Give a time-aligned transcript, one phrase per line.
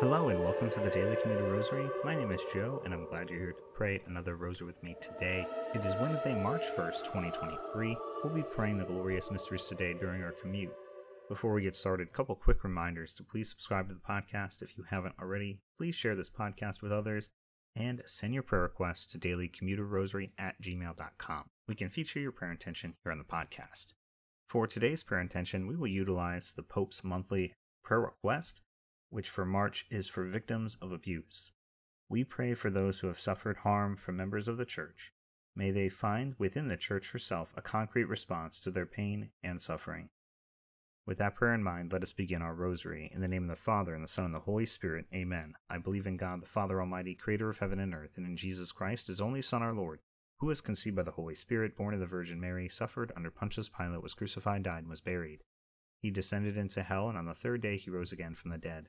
[0.00, 1.86] Hello and welcome to the Daily Commuter Rosary.
[2.04, 4.96] My name is Joe and I'm glad you're here to pray another rosary with me
[4.98, 5.46] today.
[5.74, 7.98] It is Wednesday, March 1st, 2023.
[8.24, 10.72] We'll be praying the glorious mysteries today during our commute.
[11.28, 14.78] Before we get started, a couple quick reminders to please subscribe to the podcast if
[14.78, 15.60] you haven't already.
[15.76, 17.28] Please share this podcast with others
[17.76, 21.44] and send your prayer requests to dailycommuterrosary at gmail.com.
[21.68, 23.92] We can feature your prayer intention here on the podcast.
[24.48, 27.52] For today's prayer intention, we will utilize the Pope's monthly
[27.84, 28.62] prayer request
[29.10, 31.52] which for March is for victims of abuse.
[32.08, 35.12] We pray for those who have suffered harm from members of the Church.
[35.54, 40.08] May they find within the Church herself a concrete response to their pain and suffering.
[41.06, 43.10] With that prayer in mind, let us begin our rosary.
[43.12, 45.06] In the name of the Father, and the Son, and the Holy Spirit.
[45.12, 45.54] Amen.
[45.68, 48.70] I believe in God, the Father Almighty, creator of heaven and earth, and in Jesus
[48.70, 50.00] Christ, his only Son, our Lord,
[50.38, 53.68] who was conceived by the Holy Spirit, born of the Virgin Mary, suffered under Pontius
[53.68, 55.42] Pilate, was crucified, died, and was buried.
[56.00, 58.88] He descended into hell, and on the third day he rose again from the dead.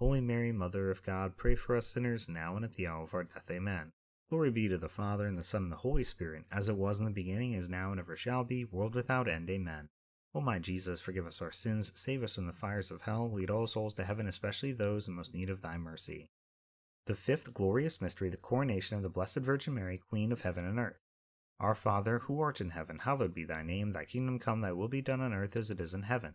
[0.00, 3.14] Holy Mary, Mother of God, pray for us sinners, now and at the hour of
[3.14, 3.48] our death.
[3.48, 3.92] Amen.
[4.28, 6.98] Glory be to the Father, and the Son, and the Holy Spirit, as it was
[6.98, 9.48] in the beginning, is now, and ever shall be, world without end.
[9.48, 9.88] Amen.
[10.34, 13.50] O my Jesus, forgive us our sins, save us from the fires of hell, lead
[13.50, 16.28] all souls to heaven, especially those in most need of thy mercy.
[17.06, 20.80] The fifth glorious mystery, the coronation of the Blessed Virgin Mary, Queen of heaven and
[20.80, 20.98] earth.
[21.60, 24.88] Our Father, who art in heaven, hallowed be thy name, thy kingdom come, thy will
[24.88, 26.34] be done on earth as it is in heaven.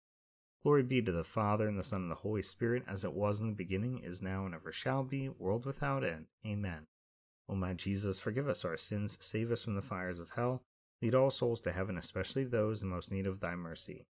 [0.63, 3.39] Glory be to the Father, and the Son, and the Holy Spirit, as it was
[3.41, 6.25] in the beginning, is now, and ever shall be, world without end.
[6.45, 6.87] Amen.
[7.49, 10.63] O my Jesus, forgive us our sins, save us from the fires of hell
[11.01, 14.05] Lead all souls to heaven, especially those in most need of thy mercy.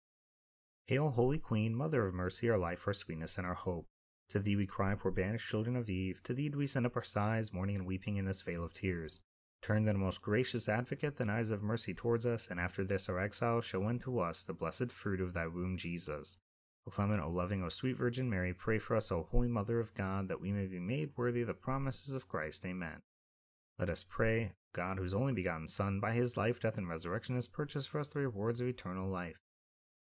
[0.87, 3.87] Hail, Holy Queen, Mother of mercy, our life, our sweetness, and our hope.
[4.31, 6.23] To thee we cry, poor banished children of Eve.
[6.23, 8.73] To thee do we send up our sighs, mourning and weeping in this vale of
[8.73, 9.21] tears.
[9.61, 13.19] Turn then, most gracious advocate, thine eyes of mercy towards us, and after this our
[13.19, 16.39] exile, show unto us the blessed fruit of thy womb, Jesus.
[16.87, 19.95] O clement, O loving, O sweet Virgin Mary, pray for us, O holy Mother of
[19.95, 22.65] God, that we may be made worthy of the promises of Christ.
[22.65, 23.03] Amen.
[23.79, 24.53] Let us pray.
[24.75, 28.09] God, whose only begotten Son, by his life, death, and resurrection, has purchased for us
[28.09, 29.39] the rewards of eternal life.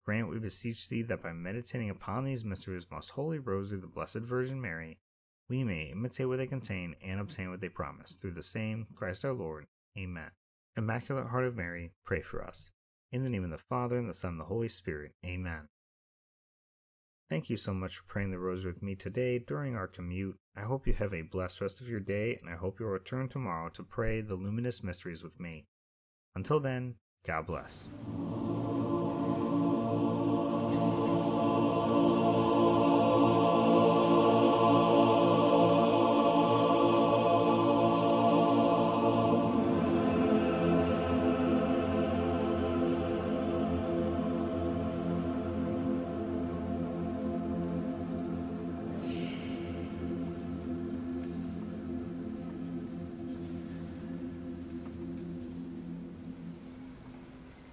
[0.06, 3.88] Grant, we beseech thee, that by meditating upon these mysteries, most holy rosary of the
[3.88, 5.00] Blessed Virgin Mary,
[5.50, 8.14] we may imitate what they contain and obtain what they promise.
[8.14, 9.68] Through the same Christ our Lord.
[9.98, 10.32] Amen.
[10.78, 12.72] Immaculate Heart of Mary, pray for us.
[13.12, 15.14] In the name of the Father, and the Son, and the Holy Spirit.
[15.26, 15.70] Amen.
[17.30, 20.38] Thank you so much for praying the rosary with me today during our commute.
[20.56, 23.30] I hope you have a blessed rest of your day, and I hope you'll return
[23.30, 25.66] tomorrow to pray the luminous mysteries with me.
[26.36, 27.90] Until then, God bless.